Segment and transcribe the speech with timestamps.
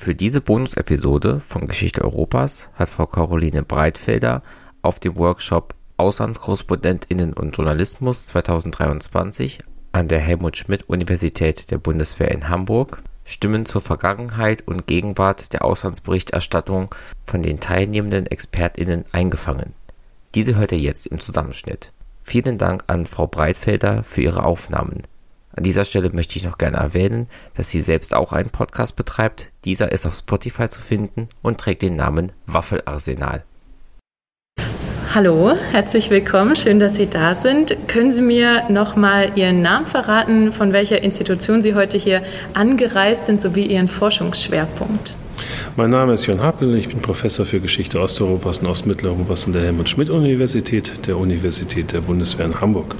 [0.00, 4.42] Für diese Bonus-Episode von Geschichte Europas hat Frau Caroline Breitfelder
[4.80, 9.58] auf dem Workshop Auslandskorrespondentinnen und Journalismus 2023
[9.92, 15.66] an der Helmut Schmidt Universität der Bundeswehr in Hamburg Stimmen zur Vergangenheit und Gegenwart der
[15.66, 16.86] Auslandsberichterstattung
[17.26, 19.74] von den teilnehmenden ExpertInnen eingefangen.
[20.34, 21.92] Diese hört ihr jetzt im Zusammenschnitt.
[22.22, 25.02] Vielen Dank an Frau Breitfelder für ihre Aufnahmen.
[25.56, 27.26] An dieser Stelle möchte ich noch gerne erwähnen,
[27.56, 29.48] dass sie selbst auch einen Podcast betreibt.
[29.64, 33.42] Dieser ist auf Spotify zu finden und trägt den Namen Waffelarsenal.
[35.12, 36.54] Hallo, herzlich willkommen.
[36.54, 37.76] Schön, dass Sie da sind.
[37.88, 42.22] Können Sie mir noch mal Ihren Namen verraten, von welcher Institution Sie heute hier
[42.54, 45.16] angereist sind, sowie Ihren Forschungsschwerpunkt?
[45.76, 49.62] Mein Name ist Jörn Happel, ich bin Professor für Geschichte Osteuropas und Ostmitteleuropas an der
[49.62, 52.94] Helmut-Schmidt-Universität der Universität der Bundeswehr in Hamburg.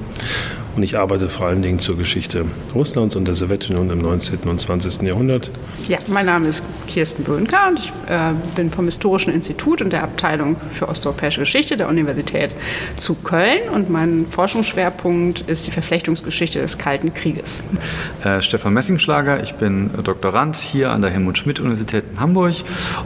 [0.75, 4.39] Und ich arbeite vor allen Dingen zur Geschichte Russlands und der Sowjetunion im 19.
[4.45, 5.01] und 20.
[5.01, 5.49] Jahrhundert.
[5.87, 10.03] Ja, mein Name ist Kirsten Böhnker und ich äh, bin vom Historischen Institut und der
[10.03, 12.55] Abteilung für osteuropäische Geschichte der Universität
[12.97, 17.61] zu Köln und mein Forschungsschwerpunkt ist die Verflechtungsgeschichte des Kalten Krieges.
[18.23, 22.55] Äh, Stefan Messingschlager, ich bin Doktorand hier an der Helmut-Schmidt-Universität in Hamburg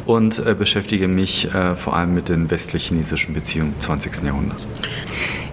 [0.06, 4.24] und äh, beschäftige mich äh, vor allem mit den westlich-chinesischen Beziehungen im 20.
[4.24, 4.60] Jahrhundert.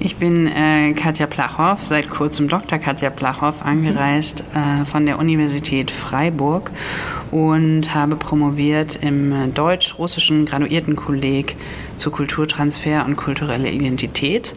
[0.04, 2.80] Ich bin äh, Katja Plachow, seit kurzem Dr.
[2.80, 6.72] Katja Plachow, angereist äh, von der Universität Freiburg
[7.30, 11.54] und habe promoviert im deutsch-russischen Graduiertenkolleg
[11.98, 14.56] zu Kulturtransfer und kulturelle Identität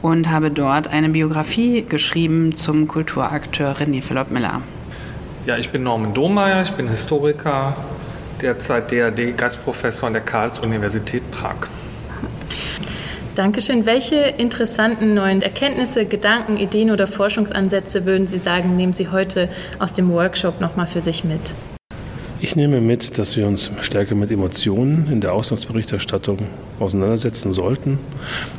[0.00, 4.62] und habe dort eine Biografie geschrieben zum Kulturakteur René Philipp Miller.
[5.44, 7.76] Ja, ich bin Norman Domeyer, ich bin Historiker,
[8.40, 11.68] derzeit DRD-Gastprofessor an der Karls-Universität Prag.
[13.36, 13.86] Dankeschön.
[13.86, 19.92] Welche interessanten neuen Erkenntnisse, Gedanken, Ideen oder Forschungsansätze würden Sie sagen, nehmen Sie heute aus
[19.92, 21.40] dem Workshop nochmal für sich mit?
[22.42, 26.38] Ich nehme mit, dass wir uns stärker mit Emotionen in der Auslandsberichterstattung
[26.78, 27.98] auseinandersetzen sollten.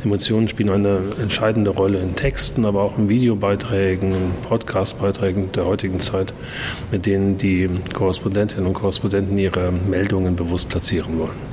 [0.05, 5.99] Emotionen spielen eine entscheidende Rolle in Texten, aber auch in Videobeiträgen, in Podcastbeiträgen der heutigen
[5.99, 6.31] Zeit,
[6.92, 11.51] mit denen die Korrespondentinnen und Korrespondenten ihre Meldungen bewusst platzieren wollen.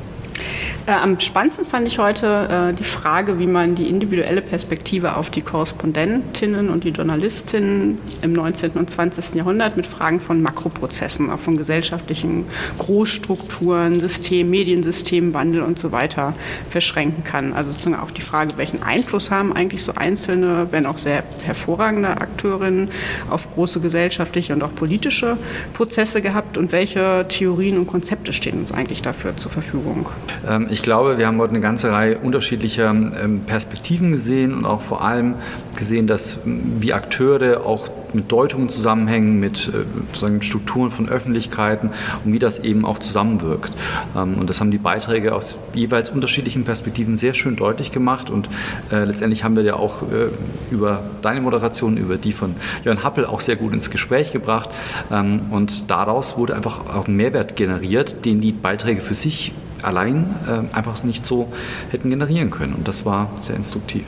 [0.88, 5.28] Äh, am spannendsten fand ich heute äh, die Frage, wie man die individuelle Perspektive auf
[5.28, 8.71] die Korrespondentinnen und die Journalistinnen im 19.
[8.71, 9.34] und 20.
[9.34, 12.47] Jahrhundert mit Fragen von Makroprozessen, auch von gesellschaftlichen
[12.78, 16.32] Großstrukturen, System, Mediensystemwandel und so weiter
[16.71, 17.53] verschränken kann.
[17.53, 22.09] Also sozusagen auch die Frage, welchen Einfluss haben eigentlich so einzelne, wenn auch sehr hervorragende
[22.09, 22.88] Akteurinnen
[23.28, 25.37] auf große gesellschaftliche und auch politische
[25.75, 30.09] Prozesse gehabt und welche Theorien und Konzepte stehen uns eigentlich dafür zur Verfügung?
[30.49, 34.80] Ähm, ich glaube, wir haben heute eine ganze Reihe unterschiedlicher ähm, Perspektiven gesehen und auch
[34.80, 35.34] vor allem
[35.76, 41.90] gesehen, dass ähm, wie Akteure auch mit Deutungen zusammenhängen, mit äh, Strukturen von Öffentlichkeiten
[42.24, 43.72] und wie das eben auch zusammenwirkt.
[44.14, 48.48] Und das haben die Beiträge aus jeweils unterschiedlichen Perspektiven sehr schön deutlich gemacht und
[48.90, 50.28] äh, letztendlich haben wir ja auch äh,
[50.70, 54.70] über deine Moderation, über die von Jörn Happel auch sehr gut ins Gespräch gebracht
[55.10, 59.52] und daraus wurde einfach auch ein Mehrwert generiert, den die Beiträge für sich
[59.82, 61.52] allein äh, einfach nicht so
[61.90, 62.74] hätten generieren können.
[62.74, 64.04] Und das war sehr instruktiv.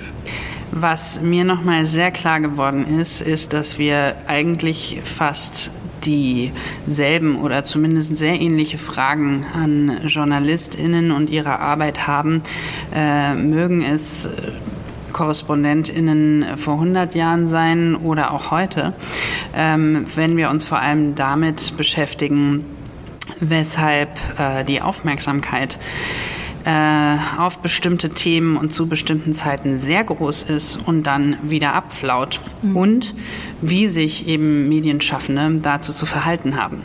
[0.72, 5.72] Was mir nochmal sehr klar geworden ist, ist, dass wir eigentlich fast
[6.04, 12.42] dieselben oder zumindest sehr ähnliche Fragen an JournalistInnen und ihre Arbeit haben.
[12.94, 14.28] Äh, mögen es
[15.12, 18.94] KorrespondentInnen vor 100 Jahren sein oder auch heute,
[19.54, 22.64] ähm, wenn wir uns vor allem damit beschäftigen,
[23.40, 25.78] weshalb äh, die Aufmerksamkeit
[26.64, 32.40] äh, auf bestimmte Themen und zu bestimmten Zeiten sehr groß ist und dann wieder abflaut
[32.62, 32.76] mhm.
[32.76, 33.14] und
[33.62, 36.82] wie sich eben Medienschaffende dazu zu verhalten haben.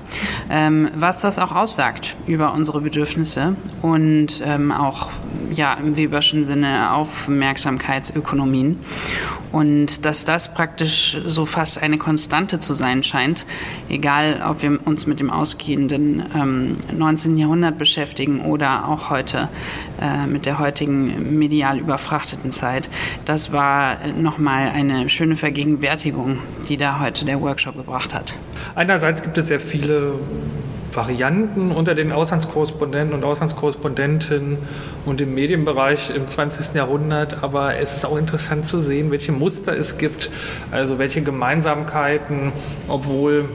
[0.50, 5.12] Ähm, was das auch aussagt über unsere Bedürfnisse und ähm, auch
[5.52, 8.80] ja, im Weberschen Sinne Aufmerksamkeitsökonomien.
[9.56, 13.46] Und dass das praktisch so fast eine Konstante zu sein scheint,
[13.88, 17.38] egal ob wir uns mit dem ausgehenden ähm, 19.
[17.38, 19.48] Jahrhundert beschäftigen oder auch heute
[20.02, 22.90] äh, mit der heutigen medial überfrachteten Zeit.
[23.24, 28.34] Das war nochmal eine schöne Vergegenwärtigung, die da heute der Workshop gebracht hat.
[28.76, 30.20] Einerseits gibt es sehr viele
[30.96, 34.58] Varianten unter den Auslandskorrespondenten und Auslandskorrespondentinnen
[35.06, 36.76] und im Medienbereich im 20.
[36.76, 37.44] Jahrhundert.
[37.44, 40.30] Aber es ist auch interessant zu sehen, welche Muster es gibt,
[40.72, 42.52] also welche Gemeinsamkeiten,
[42.88, 43.50] obwohl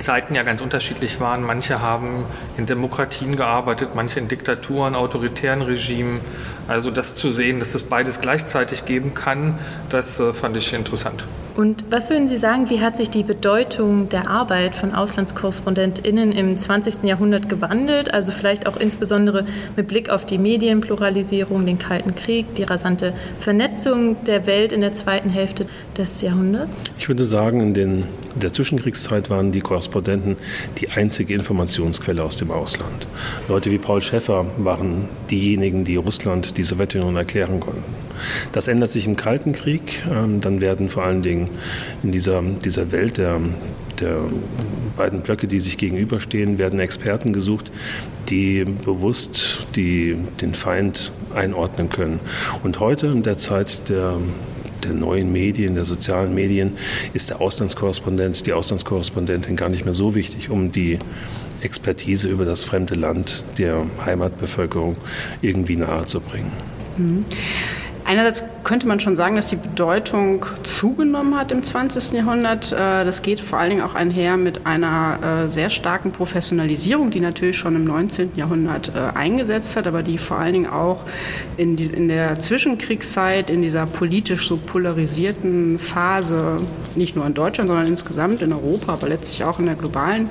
[0.00, 1.42] Zeiten ja ganz unterschiedlich waren.
[1.42, 2.24] Manche haben
[2.56, 6.20] in Demokratien gearbeitet, manche in Diktaturen, autoritären Regimen.
[6.66, 9.58] Also das zu sehen, dass es beides gleichzeitig geben kann,
[9.88, 11.24] das äh, fand ich interessant.
[11.56, 16.56] Und was würden Sie sagen, wie hat sich die Bedeutung der Arbeit von AuslandskorrespondentInnen im
[16.56, 17.02] 20.
[17.02, 18.14] Jahrhundert gewandelt?
[18.14, 19.44] Also vielleicht auch insbesondere
[19.76, 24.94] mit Blick auf die Medienpluralisierung, den Kalten Krieg, die rasante Vernetzung der Welt in der
[24.94, 25.66] zweiten Hälfte
[25.98, 26.84] des Jahrhunderts?
[26.98, 28.04] Ich würde sagen, in, den,
[28.34, 30.36] in der Zwischenkriegszeit waren die Korrespondenten
[30.78, 33.06] die einzige Informationsquelle aus dem Ausland.
[33.48, 37.82] Leute wie Paul Schäffer waren diejenigen, die Russland die Sowjetunion erklären konnten.
[38.52, 40.02] Das ändert sich im Kalten Krieg.
[40.10, 41.48] Ähm, dann werden vor allen Dingen
[42.02, 43.40] in dieser, dieser Welt der,
[43.98, 44.18] der
[44.96, 47.70] beiden Blöcke, die sich gegenüberstehen, werden Experten gesucht,
[48.28, 52.20] die bewusst die, den Feind einordnen können.
[52.62, 54.18] Und heute in der Zeit der
[54.84, 56.76] der neuen Medien, der sozialen Medien,
[57.12, 60.98] ist der Auslandskorrespondent, die Auslandskorrespondentin gar nicht mehr so wichtig, um die
[61.60, 64.96] Expertise über das fremde Land der Heimatbevölkerung
[65.42, 66.52] irgendwie nahezubringen.
[66.96, 67.24] Mhm.
[68.04, 72.12] Einerseits könnte man schon sagen, dass die Bedeutung zugenommen hat im 20.
[72.12, 72.72] Jahrhundert.
[72.72, 77.20] Äh, das geht vor allen Dingen auch einher mit einer äh, sehr starken Professionalisierung, die
[77.20, 78.32] natürlich schon im 19.
[78.36, 81.04] Jahrhundert äh, eingesetzt hat, aber die vor allen Dingen auch
[81.56, 86.56] in, der Zwischenkriegszeit, in dieser politisch so polarisierten Phase,
[86.94, 90.28] nicht nur in Deutschland, sondern insgesamt in Europa, aber letztlich auch in der globalen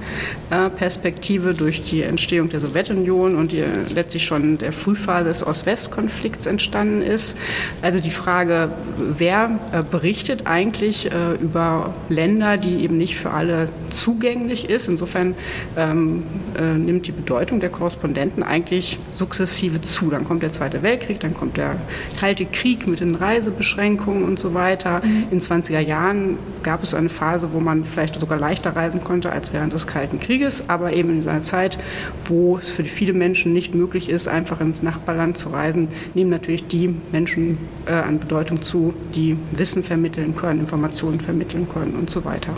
[0.76, 7.02] Perspektive durch die Entstehung der Sowjetunion und die letztlich schon der Frühphase des Ost-West-Konflikts entstanden
[7.02, 7.38] ist.
[7.82, 13.70] Also die Frage, wer äh, berichtet eigentlich äh, über Länder, die eben nicht für alle
[13.90, 14.88] zugänglich ist.
[14.88, 15.36] Insofern
[15.78, 16.24] ähm,
[16.60, 20.10] äh, nimmt die Bedeutung der Korrespondenten eigentlich sukzessive zu.
[20.10, 21.78] Dann kommt der Zweite Weltkrieg, dann kommt der
[22.20, 25.02] Kalte Krieg mit den Reisebeschränkungen und so weiter.
[25.04, 25.28] Mhm.
[25.32, 29.54] In 20er Jahren gab es eine Phase, wo man vielleicht sogar leichter reisen konnte als
[29.54, 31.80] während des Kalten Krieges, aber eben in einer Zeit,
[32.26, 36.68] wo es für viele Menschen nicht möglich ist, einfach ins Nachbarland zu reisen, nehmen natürlich
[36.68, 42.26] die Menschen äh, an Bedeutung zu, die Wissen vermitteln können, Informationen vermitteln können und so
[42.26, 42.54] weiter.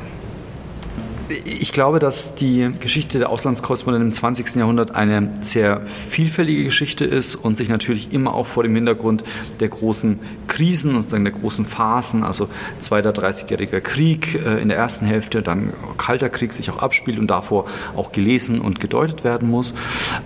[1.45, 4.55] Ich glaube, dass die Geschichte der Auslandskorrespondenten im 20.
[4.55, 9.23] Jahrhundert eine sehr vielfältige Geschichte ist und sich natürlich immer auch vor dem Hintergrund
[9.59, 12.49] der großen Krisen und der großen Phasen, also
[12.79, 17.27] Zweiter 30-jähriger Krieg äh, in der ersten Hälfte, dann Kalter Krieg sich auch abspielt und
[17.27, 17.65] davor
[17.95, 19.73] auch gelesen und gedeutet werden muss.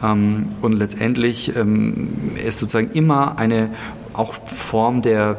[0.04, 2.10] Ähm, und letztendlich ähm,
[2.44, 3.69] ist sozusagen immer eine
[4.18, 5.38] auch Form der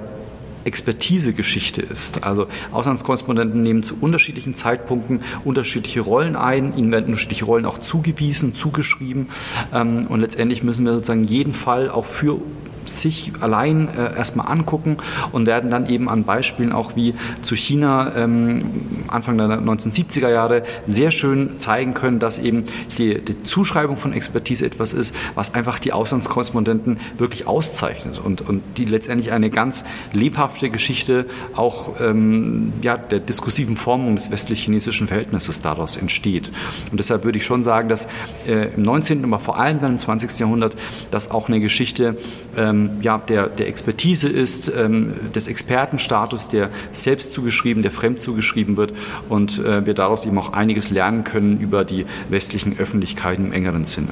[0.67, 2.25] Expertisegeschichte ist.
[2.25, 8.55] Also Auslandskorrespondenten nehmen zu unterschiedlichen Zeitpunkten unterschiedliche Rollen ein, ihnen werden unterschiedliche Rollen auch zugewiesen,
[8.55, 9.29] zugeschrieben
[9.73, 12.41] ähm, und letztendlich müssen wir sozusagen jeden Fall auch für
[12.87, 14.97] sich allein äh, erstmal angucken
[15.33, 18.65] und werden dann eben an Beispielen auch wie zu China ähm,
[19.09, 22.65] Anfang der 1970er Jahre sehr schön zeigen können, dass eben
[22.99, 28.63] die, die, Zuschreibung von Expertise etwas ist, was einfach die Auslandskorrespondenten wirklich auszeichnet und, und
[28.77, 35.63] die letztendlich eine ganz lebhafte Geschichte auch ähm, ja, der diskursiven Formung des westlich-chinesischen Verhältnisses
[35.63, 36.51] daraus entsteht.
[36.91, 38.09] Und deshalb würde ich schon sagen, dass
[38.47, 40.39] äh, im 19., aber vor allem dann im 20.
[40.39, 40.77] Jahrhundert
[41.11, 42.17] das auch eine Geschichte
[42.57, 48.21] ähm, ähm, ja, der, der Expertise ist, ähm, des Expertenstatus, der selbst zugeschrieben, der fremd
[48.21, 48.93] zugeschrieben wird
[49.29, 53.85] und äh, wir daraus eben auch einiges lernen können über die westlichen Öffentlichkeiten im engeren
[53.85, 54.09] Sinne.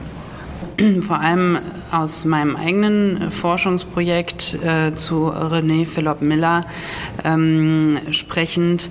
[1.02, 1.58] Vor allem
[1.90, 6.67] aus meinem eigenen Forschungsprojekt äh, zu René Philipp Miller
[7.22, 8.90] ähm, sprechend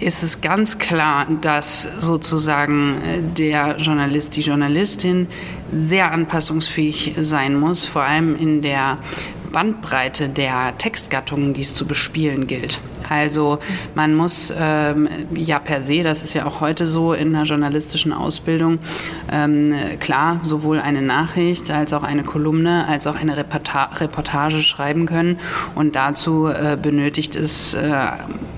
[0.00, 5.28] ist es ganz klar, dass sozusagen äh, der Journalist, die Journalistin
[5.72, 8.98] sehr anpassungsfähig sein muss, vor allem in der
[9.52, 12.80] Bandbreite der Textgattungen, die es zu bespielen gilt.
[13.08, 13.58] Also
[13.94, 18.12] man muss ähm, ja per se, das ist ja auch heute so in der journalistischen
[18.12, 18.78] Ausbildung,
[19.30, 25.38] ähm, klar sowohl eine Nachricht als auch eine Kolumne als auch eine Reportage schreiben können.
[25.74, 28.10] Und dazu äh, benötigt es äh,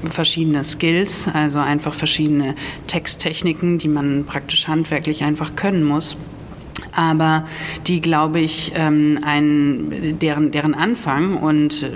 [0.04, 2.54] verschiedene Skills, also einfach verschiedene
[2.86, 6.16] Texttechniken, die man praktisch handwerklich einfach können muss
[6.94, 7.46] aber
[7.86, 11.90] die, glaube ich, ähm, ein, deren, deren Anfang und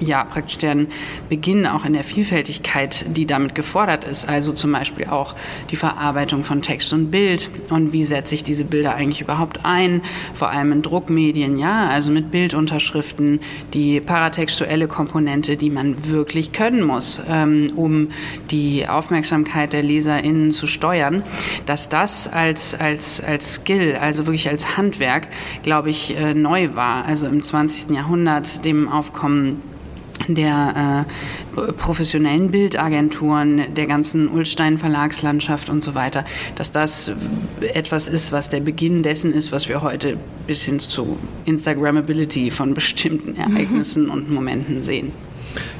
[0.00, 0.88] ja, praktisch deren
[1.28, 5.34] Beginn auch in der Vielfältigkeit, die damit gefordert ist, also zum Beispiel auch
[5.70, 10.02] die Verarbeitung von Text und Bild und wie setze ich diese Bilder eigentlich überhaupt ein,
[10.34, 13.40] vor allem in Druckmedien, ja, also mit Bildunterschriften,
[13.74, 18.08] die paratextuelle Komponente, die man wirklich können muss, ähm, um
[18.50, 21.22] die Aufmerksamkeit der LeserInnen zu steuern,
[21.66, 25.28] dass das als, als, als Skill, also wirklich als Handwerk,
[25.62, 27.04] glaube ich, äh, neu war.
[27.04, 27.90] Also im 20.
[27.94, 29.62] Jahrhundert dem Aufkommen
[30.28, 31.06] der
[31.56, 36.24] äh, professionellen Bildagenturen, der ganzen Ulstein Verlagslandschaft und so weiter,
[36.56, 37.12] dass das
[37.60, 42.74] etwas ist, was der Beginn dessen ist, was wir heute bis hin zu Instagrammability von
[42.74, 45.12] bestimmten Ereignissen und Momenten sehen.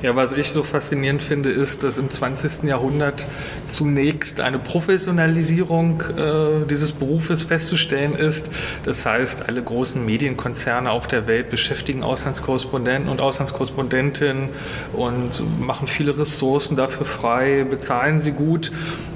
[0.02, 2.64] Ja, was ich so faszinierend finde, ist, dass im 20.
[2.64, 3.26] Jahrhundert
[3.66, 8.48] zunächst eine Professionalisierung äh, dieses Berufes festzustellen ist.
[8.84, 14.48] Das heißt, alle großen Medienkonzerne auf der Welt beschäftigen Auslandskorrespondenten und Auslandskorrespondentinnen
[14.94, 18.72] und machen viele Ressourcen dafür frei, bezahlen sie gut.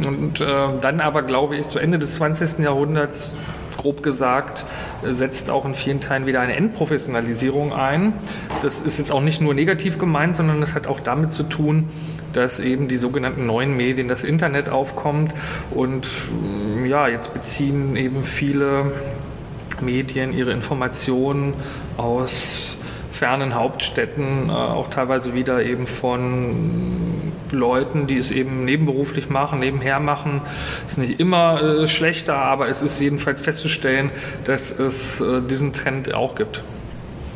[0.06, 0.46] Und äh,
[0.80, 2.58] dann aber, glaube ich, zu Ende des 20.
[2.58, 3.34] Jahrhunderts
[3.76, 4.64] grob gesagt,
[5.02, 8.12] äh, setzt auch in vielen Teilen wieder eine Endprofessionalisierung ein.
[8.62, 11.88] Das ist jetzt auch nicht nur negativ gemeint, sondern das hat auch damit zu tun,
[12.32, 15.34] dass eben die sogenannten neuen Medien, das Internet aufkommt.
[15.70, 18.92] Und mm, ja, jetzt beziehen eben viele
[19.80, 21.54] Medien ihre Informationen
[21.96, 22.76] aus
[23.12, 27.13] fernen Hauptstädten, äh, auch teilweise wieder eben von
[27.54, 30.42] Leuten, die es eben nebenberuflich machen, nebenher machen.
[30.86, 34.10] Ist nicht immer äh, schlechter, aber es ist jedenfalls festzustellen,
[34.44, 36.62] dass es äh, diesen Trend auch gibt.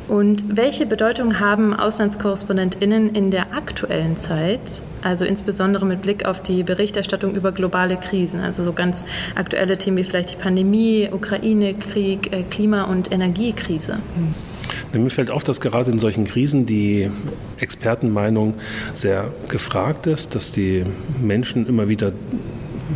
[0.09, 4.61] Und welche Bedeutung haben AuslandskorrespondentInnen in der aktuellen Zeit,
[5.03, 9.99] also insbesondere mit Blick auf die Berichterstattung über globale Krisen, also so ganz aktuelle Themen
[9.99, 13.99] wie vielleicht die Pandemie, Ukraine-Krieg, äh, Klima- und Energiekrise?
[14.93, 17.11] Mir fällt auf, dass gerade in solchen Krisen die
[17.59, 18.55] Expertenmeinung
[18.93, 20.85] sehr gefragt ist, dass die
[21.23, 22.13] Menschen immer wieder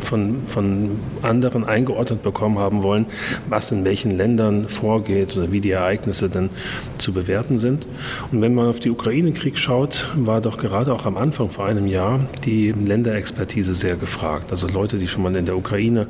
[0.00, 0.90] von, von
[1.22, 3.06] anderen eingeordnet bekommen haben wollen,
[3.48, 6.50] was in welchen Ländern vorgeht oder wie die Ereignisse dann
[6.98, 7.86] zu bewerten sind.
[8.30, 11.86] Und wenn man auf die Ukraine-Krieg schaut, war doch gerade auch am Anfang vor einem
[11.86, 14.50] Jahr die Länderexpertise sehr gefragt.
[14.50, 16.06] Also Leute, die schon mal in der Ukraine,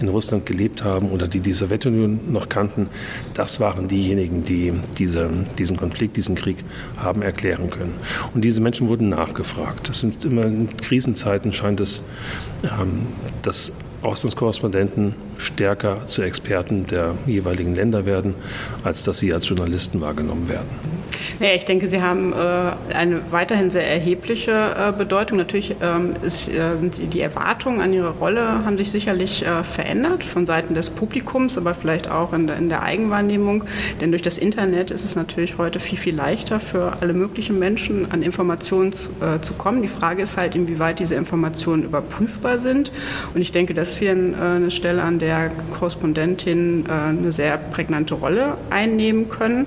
[0.00, 2.88] in Russland gelebt haben oder die die Sowjetunion noch kannten,
[3.34, 6.58] das waren diejenigen, die diese, diesen Konflikt, diesen Krieg
[6.96, 7.94] haben erklären können.
[8.34, 9.88] Und diese Menschen wurden nachgefragt.
[9.88, 12.02] Das sind immer in Krisenzeiten scheint es
[12.64, 13.06] ähm,
[13.42, 18.34] dass Auslandskorrespondenten stärker zu Experten der jeweiligen Länder werden,
[18.84, 20.68] als dass sie als Journalisten wahrgenommen werden.
[21.40, 25.38] Ja, ich denke, Sie haben äh, eine weiterhin sehr erhebliche äh, Bedeutung.
[25.38, 30.46] Natürlich ähm, ist, äh, die Erwartungen an Ihre Rolle haben sich sicherlich äh, verändert von
[30.46, 33.64] Seiten des Publikums, aber vielleicht auch in der, in der, Eigenwahrnehmung.
[34.00, 38.10] Denn durch das Internet ist es natürlich heute viel, viel leichter für alle möglichen Menschen
[38.10, 39.82] an Informationen zu, äh, kommen.
[39.82, 42.90] Die Frage ist halt, inwieweit diese Informationen überprüfbar sind.
[43.34, 48.14] Und ich denke, das ist wieder äh, eine Stelle, an der Korrespondentinnen eine sehr prägnante
[48.14, 49.66] Rolle einnehmen können.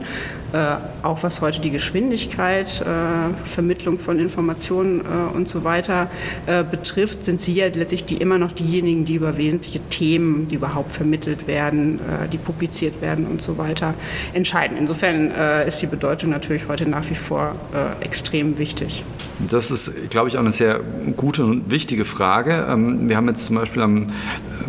[0.56, 6.10] Äh, auch was heute die Geschwindigkeit, äh, Vermittlung von Informationen äh, und so weiter
[6.46, 10.56] äh, betrifft, sind Sie ja letztlich die immer noch diejenigen, die über wesentliche Themen, die
[10.56, 13.96] überhaupt vermittelt werden, äh, die publiziert werden und so weiter,
[14.34, 14.78] entscheiden.
[14.78, 17.56] Insofern äh, ist die Bedeutung natürlich heute nach wie vor
[18.00, 19.04] extrem wichtig.
[19.50, 20.80] Das ist, glaube ich, auch eine sehr
[21.18, 22.68] gute und wichtige Frage.
[22.70, 24.08] Ähm, wir haben jetzt zum Beispiel am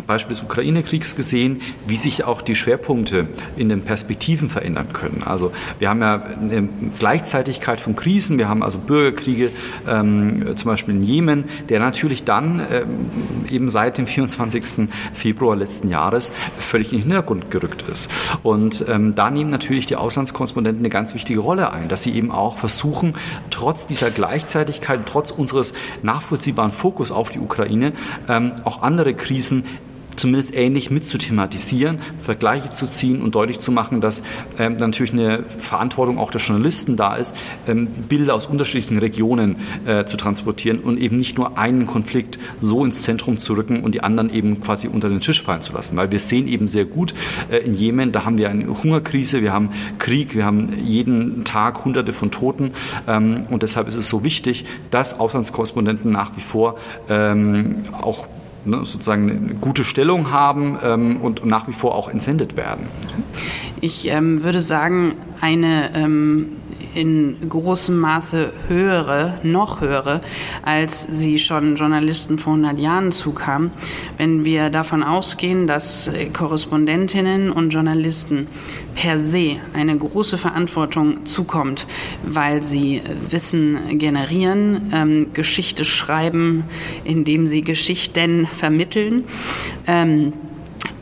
[0.07, 0.41] Beispiel des
[0.87, 3.27] Ukraine-Kriegs gesehen, wie sich auch die Schwerpunkte
[3.57, 5.23] in den Perspektiven verändern können.
[5.25, 9.51] Also wir haben ja eine Gleichzeitigkeit von Krisen, wir haben also Bürgerkriege,
[9.87, 14.87] ähm, zum Beispiel in Jemen, der natürlich dann ähm, eben seit dem 24.
[15.13, 18.09] Februar letzten Jahres völlig in den Hintergrund gerückt ist.
[18.43, 22.31] Und ähm, da nehmen natürlich die Auslandskorrespondenten eine ganz wichtige Rolle ein, dass sie eben
[22.31, 23.13] auch versuchen,
[23.49, 27.93] trotz dieser Gleichzeitigkeit, trotz unseres nachvollziehbaren Fokus auf die Ukraine,
[28.29, 29.65] ähm, auch andere Krisen
[30.17, 34.23] zumindest ähnlich mit zu thematisieren, Vergleiche zu ziehen und deutlich zu machen, dass
[34.57, 37.35] ähm, natürlich eine Verantwortung auch der Journalisten da ist,
[37.67, 42.83] ähm, Bilder aus unterschiedlichen Regionen äh, zu transportieren und eben nicht nur einen Konflikt so
[42.83, 45.95] ins Zentrum zu rücken und die anderen eben quasi unter den Tisch fallen zu lassen.
[45.97, 47.13] Weil wir sehen eben sehr gut
[47.49, 49.69] äh, in Jemen, da haben wir eine Hungerkrise, wir haben
[49.99, 52.71] Krieg, wir haben jeden Tag Hunderte von Toten
[53.07, 56.77] ähm, und deshalb ist es so wichtig, dass Auslandskorrespondenten nach wie vor
[57.09, 58.27] ähm, auch
[58.67, 62.87] ne, sozusagen eine gute Stellung haben ähm, und nach wie vor auch entsendet werden.
[63.81, 66.49] Ich ähm, würde sagen, eine ähm,
[66.97, 70.21] in großem Maße höhere, noch höhere,
[70.63, 73.69] als sie schon Journalisten vor 100 Jahren zukam.
[74.17, 78.47] Wenn wir davon ausgehen, dass Korrespondentinnen und Journalisten
[78.95, 81.85] per se eine große Verantwortung zukommt,
[82.25, 86.63] weil sie Wissen generieren, ähm, Geschichte schreiben,
[87.03, 89.25] indem sie Geschichten vermitteln.
[89.85, 90.33] Ähm,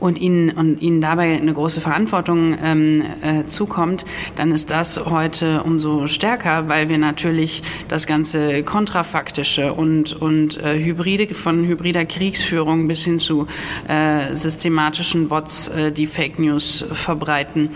[0.05, 5.63] und ihnen, und ihnen dabei eine große Verantwortung ähm, äh, zukommt, dann ist das heute
[5.63, 12.87] umso stärker, weil wir natürlich das ganze kontrafaktische und, und äh, hybride, von hybrider Kriegsführung
[12.87, 13.47] bis hin zu
[13.87, 17.71] äh, systematischen Bots, äh, die Fake News verbreiten,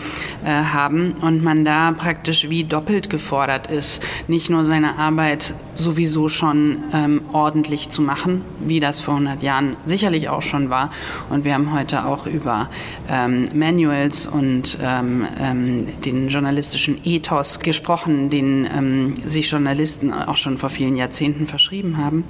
[0.46, 6.30] äh, haben und man da praktisch wie doppelt gefordert ist, nicht nur seine Arbeit sowieso
[6.30, 10.92] schon ähm, ordentlich zu machen, wie das vor 100 Jahren sicherlich auch schon war.
[11.30, 12.70] Und wir haben heute auch über
[13.10, 20.58] ähm, Manuals und ähm, ähm, den journalistischen Ethos gesprochen, den ähm, sich Journalisten auch schon
[20.58, 22.24] vor vielen Jahrzehnten verschrieben haben.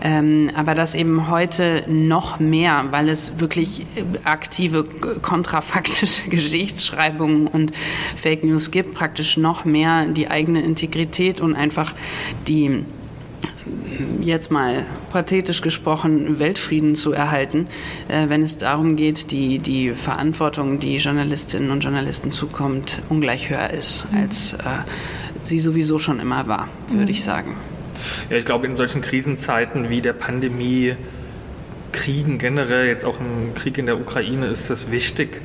[0.00, 3.84] Ähm, aber das eben heute noch mehr, weil es wirklich
[4.24, 4.84] aktive
[5.22, 7.72] kontrafaktische Geschichtsschreibungen und
[8.16, 11.94] Fake News gibt, praktisch noch mehr die eigene Integrität und einfach
[12.46, 12.84] die
[14.20, 17.68] jetzt mal pathetisch gesprochen, Weltfrieden zu erhalten,
[18.08, 23.70] äh, wenn es darum geht, die, die Verantwortung, die Journalistinnen und Journalisten zukommt, ungleich höher
[23.70, 24.18] ist, mhm.
[24.18, 24.58] als äh,
[25.44, 27.10] sie sowieso schon immer war, würde mhm.
[27.10, 27.56] ich sagen.
[28.30, 30.94] Ja, ich glaube, in solchen Krisenzeiten wie der Pandemie,
[31.90, 35.40] Kriegen generell, jetzt auch im Krieg in der Ukraine, ist es wichtig,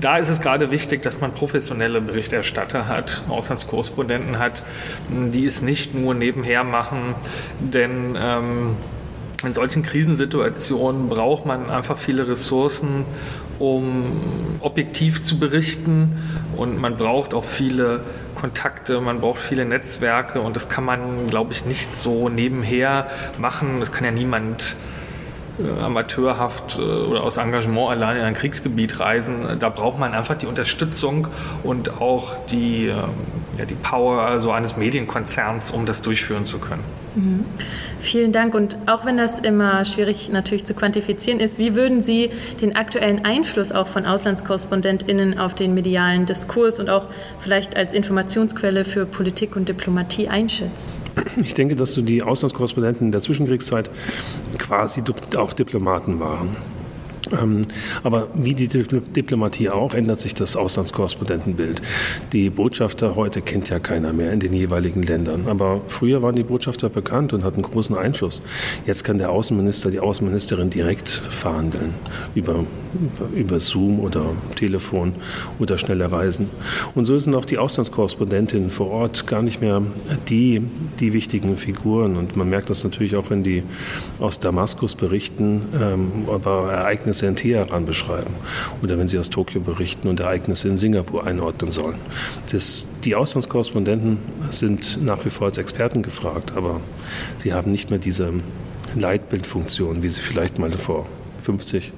[0.00, 4.64] da ist es gerade wichtig, dass man professionelle Berichterstatter hat, Auslandskorrespondenten hat,
[5.08, 7.14] die es nicht nur nebenher machen,
[7.60, 8.76] denn ähm,
[9.44, 13.04] in solchen Krisensituationen braucht man einfach viele Ressourcen,
[13.58, 14.20] um
[14.60, 16.16] objektiv zu berichten.
[16.56, 18.00] Und man braucht auch viele
[18.34, 20.40] Kontakte, man braucht viele Netzwerke.
[20.40, 23.08] Und das kann man, glaube ich, nicht so nebenher
[23.38, 23.80] machen.
[23.80, 24.76] Das kann ja niemand
[25.80, 29.58] amateurhaft äh, oder aus Engagement allein in ein Kriegsgebiet reisen.
[29.58, 31.28] Da braucht man einfach die Unterstützung
[31.62, 32.96] und auch die, ähm,
[33.62, 36.82] ja, die Power also eines Medienkonzerns, um das durchführen zu können.
[37.14, 37.44] Mhm.
[38.00, 38.54] Vielen Dank.
[38.54, 43.24] Und auch wenn das immer schwierig natürlich zu quantifizieren ist, wie würden Sie den aktuellen
[43.24, 47.08] Einfluss auch von AuslandskorrespondentInnen auf den medialen Diskurs und auch
[47.40, 50.92] vielleicht als Informationsquelle für Politik und Diplomatie einschätzen?
[51.42, 53.90] Ich denke, dass so die Auslandskorrespondenten in der Zwischenkriegszeit
[54.58, 55.02] quasi
[55.36, 56.56] auch Diplomaten waren.
[57.30, 57.66] Ähm,
[58.02, 61.80] aber wie die Diplomatie auch, ändert sich das Auslandskorrespondentenbild.
[62.32, 65.44] Die Botschafter heute kennt ja keiner mehr in den jeweiligen Ländern.
[65.46, 68.42] Aber früher waren die Botschafter bekannt und hatten großen Einfluss.
[68.86, 71.94] Jetzt kann der Außenminister, die Außenministerin direkt verhandeln
[72.34, 72.64] über,
[73.34, 74.24] über Zoom oder
[74.56, 75.14] Telefon
[75.58, 76.50] oder schnelle Reisen.
[76.94, 79.82] Und so sind auch die Auslandskorrespondentinnen vor Ort gar nicht mehr
[80.28, 80.62] die,
[80.98, 82.16] die wichtigen Figuren.
[82.16, 83.62] Und man merkt das natürlich auch, wenn die
[84.18, 88.34] aus Damaskus berichten ähm, über Ereignisse Ereignisse in Teheran beschreiben
[88.82, 91.96] oder wenn sie aus Tokio berichten und Ereignisse in Singapur einordnen sollen.
[92.50, 94.18] Das, die Auslandskorrespondenten
[94.50, 96.80] sind nach wie vor als Experten gefragt, aber
[97.38, 98.32] sie haben nicht mehr diese
[98.94, 101.06] Leitbildfunktion, wie sie vielleicht mal vor
[101.38, 101.92] 50,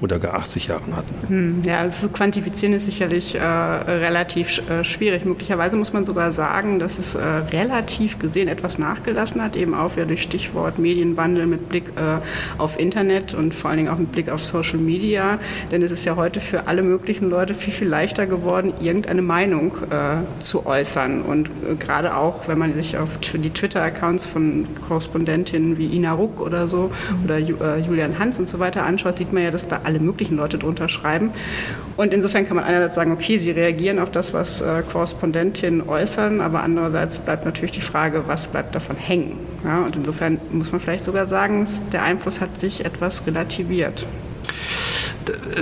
[0.00, 1.28] oder gar 80 Jahren hatten.
[1.28, 5.24] Hm, ja, also zu quantifizieren ist sicherlich äh, relativ äh, schwierig.
[5.24, 9.96] Möglicherweise muss man sogar sagen, dass es äh, relativ gesehen etwas nachgelassen hat, eben auch
[9.96, 12.20] ja durch Stichwort Medienwandel mit Blick äh,
[12.58, 15.38] auf Internet und vor allen Dingen auch mit Blick auf Social Media.
[15.70, 19.72] Denn es ist ja heute für alle möglichen Leute viel, viel leichter geworden, irgendeine Meinung
[19.90, 21.22] äh, zu äußern.
[21.22, 26.40] Und äh, gerade auch, wenn man sich auf die Twitter-Accounts von Korrespondentinnen wie Ina Ruck
[26.40, 26.90] oder so
[27.24, 30.58] oder Julian Hans und so weiter anschaut, sieht man ja, dass da alle möglichen Leute
[30.58, 31.32] drunter schreiben.
[31.96, 36.40] Und insofern kann man einerseits sagen, okay, sie reagieren auf das, was äh, Korrespondentinnen äußern,
[36.40, 39.38] aber andererseits bleibt natürlich die Frage, was bleibt davon hängen.
[39.64, 44.06] Ja, und insofern muss man vielleicht sogar sagen, der Einfluss hat sich etwas relativiert.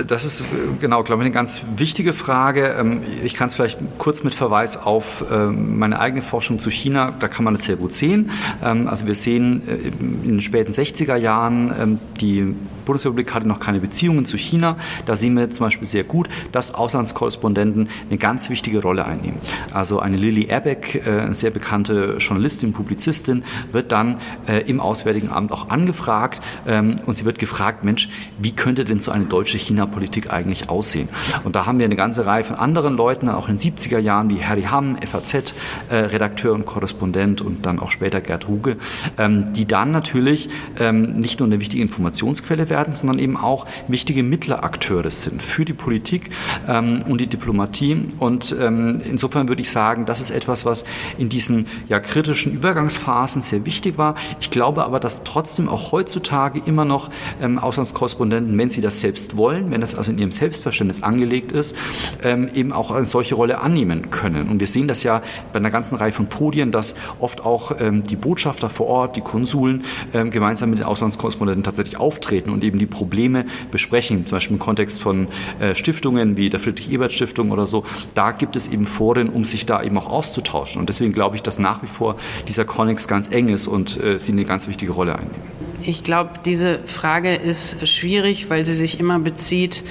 [0.07, 0.45] Das ist
[0.79, 2.75] genau, glaube ich, eine ganz wichtige Frage.
[2.79, 7.13] Ähm, ich kann es vielleicht kurz mit Verweis auf ähm, meine eigene Forschung zu China,
[7.19, 8.31] da kann man es sehr gut sehen.
[8.63, 12.55] Ähm, also wir sehen äh, in den späten 60er Jahren die
[12.89, 14.75] Bundesrepublik hatte noch keine Beziehungen zu China.
[15.05, 19.37] Da sehen wir zum Beispiel sehr gut, dass Auslandskorrespondenten eine ganz wichtige Rolle einnehmen.
[19.71, 25.29] Also eine Lilly Erbeck, äh, eine sehr bekannte Journalistin, Publizistin, wird dann äh, im Auswärtigen
[25.29, 29.59] Amt auch angefragt ähm, und sie wird gefragt, Mensch, wie könnte denn so eine deutsche
[29.59, 31.09] China-Politik eigentlich aussehen?
[31.43, 34.31] Und da haben wir eine ganze Reihe von anderen Leuten, auch in den 70er Jahren,
[34.31, 38.77] wie Harry Hamm, FAZ-Redakteur äh, und Korrespondent und dann auch später Gerd Ruge,
[39.19, 40.49] ähm, die dann natürlich
[40.79, 45.65] ähm, nicht nur eine wichtige Informationsquelle werden, werden, sondern eben auch wichtige Mittlerakteure sind für
[45.65, 46.29] die Politik
[46.69, 48.07] ähm, und die Diplomatie.
[48.19, 50.85] Und ähm, insofern würde ich sagen, das ist etwas, was
[51.17, 54.15] in diesen ja, kritischen Übergangsphasen sehr wichtig war.
[54.39, 57.09] Ich glaube aber, dass trotzdem auch heutzutage immer noch
[57.41, 61.75] ähm, Auslandskorrespondenten, wenn sie das selbst wollen, wenn das also in ihrem Selbstverständnis angelegt ist,
[62.23, 64.49] ähm, eben auch eine solche Rolle annehmen können.
[64.49, 68.03] Und wir sehen das ja bei einer ganzen Reihe von Podien, dass oft auch ähm,
[68.03, 72.77] die Botschafter vor Ort, die Konsuln ähm, gemeinsam mit den Auslandskorrespondenten tatsächlich auftreten und eben
[72.77, 75.27] die Probleme besprechen, zum Beispiel im Kontext von
[75.59, 77.83] äh, Stiftungen wie der Friedrich-Ebert-Stiftung oder so.
[78.13, 80.79] Da gibt es eben Foren, um sich da eben auch auszutauschen.
[80.79, 82.15] Und deswegen glaube ich, dass nach wie vor
[82.47, 85.59] dieser Connex ganz eng ist und äh, sie eine ganz wichtige Rolle einnehmen.
[85.81, 89.83] Ich glaube, diese Frage ist schwierig, weil sie sich immer bezieht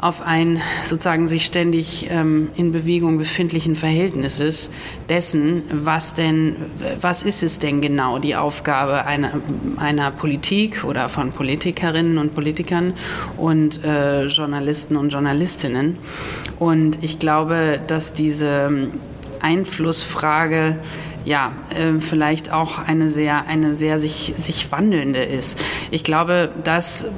[0.00, 4.70] auf ein sozusagen sich ständig ähm, in Bewegung befindlichen Verhältnisses
[5.10, 6.56] dessen, was denn,
[7.00, 9.32] was ist es denn genau die Aufgabe einer,
[9.76, 12.94] einer Politik oder von Politikerinnen und Politikern
[13.36, 15.98] und äh, Journalisten und Journalistinnen.
[16.58, 18.88] Und ich glaube, dass diese
[19.40, 20.78] Einflussfrage
[21.26, 25.62] ja, äh, vielleicht auch eine sehr, eine sehr sich, sich wandelnde ist.
[25.90, 27.08] Ich glaube, dass äh,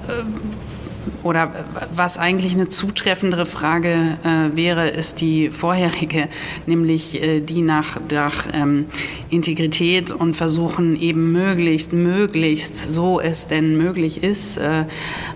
[1.22, 1.52] oder
[1.94, 6.28] was eigentlich eine zutreffendere Frage äh, wäre, ist die vorherige,
[6.66, 8.86] nämlich äh, die nach, nach ähm,
[9.30, 14.84] Integrität und versuchen eben möglichst, möglichst, so es denn möglich ist, äh,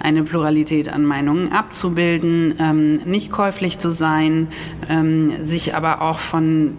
[0.00, 4.48] eine Pluralität an Meinungen abzubilden, ähm, nicht käuflich zu sein,
[4.88, 6.74] ähm, sich aber auch von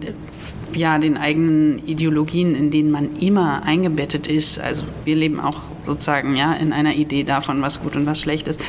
[0.78, 4.58] ja, den eigenen Ideologien, in denen man immer eingebettet ist.
[4.58, 8.46] Also wir leben auch sozusagen ja in einer Idee davon, was gut und was schlecht
[8.46, 8.60] ist,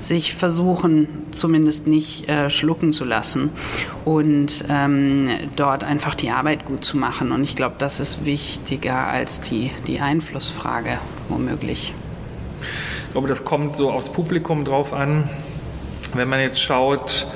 [0.00, 3.50] sich versuchen zumindest nicht äh, schlucken zu lassen
[4.04, 7.30] und ähm, dort einfach die Arbeit gut zu machen.
[7.30, 10.98] Und ich glaube, das ist wichtiger als die, die Einflussfrage
[11.28, 11.94] womöglich.
[13.06, 15.28] Ich glaube, das kommt so aufs Publikum drauf an.
[16.14, 17.26] Wenn man jetzt schaut,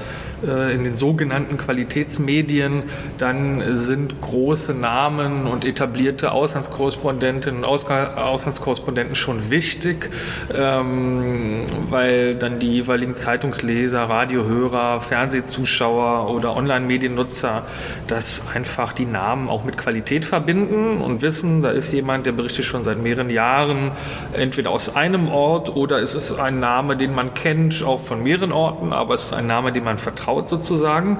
[0.42, 2.82] in den sogenannten Qualitätsmedien,
[3.16, 10.10] dann sind große Namen und etablierte Auslandskorrespondentinnen und Auslandskorrespondenten schon wichtig,
[10.54, 17.62] ähm, weil dann die jeweiligen Zeitungsleser, Radiohörer, Fernsehzuschauer oder Online-Mediennutzer
[18.06, 22.66] das einfach die Namen auch mit Qualität verbinden und wissen, da ist jemand, der berichtet
[22.66, 23.92] schon seit mehreren Jahren
[24.34, 28.52] entweder aus einem Ort oder es ist ein Name, den man kennt, auch von mehreren
[28.52, 31.18] Orten, aber es ist ein Name, den man vertraut vertraut sozusagen.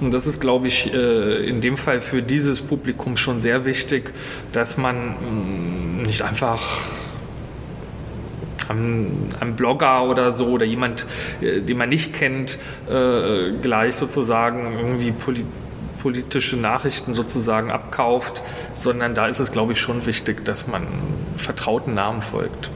[0.00, 4.12] Und das ist, glaube ich, äh, in dem Fall für dieses Publikum schon sehr wichtig,
[4.52, 6.60] dass man mm, nicht einfach
[8.68, 11.06] einem, Blogger oder so oder jemand,
[11.40, 15.14] äh, den man nicht kennt, äh, gleich sozusagen irgendwie
[16.02, 18.42] politische Nachrichten sozusagen abkauft,
[18.74, 20.86] sondern da ist es, glaube ich, schon wichtig, dass man
[21.36, 22.70] vertrauten Namen folgt.